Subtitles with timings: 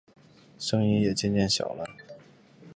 [0.57, 1.85] 声音也渐渐小了